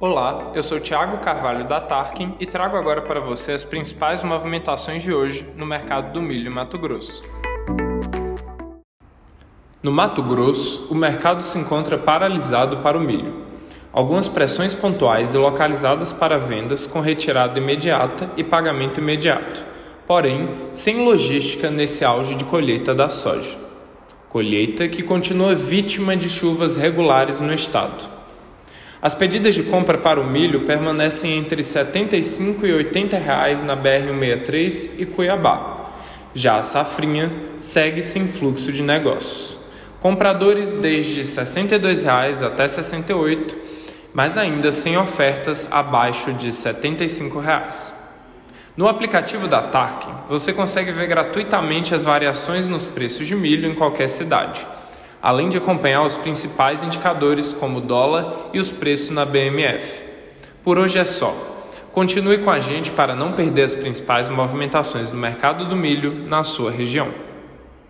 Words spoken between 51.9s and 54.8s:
as variações nos preços de milho em qualquer cidade